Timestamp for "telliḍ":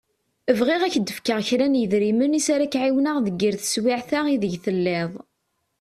4.63-5.11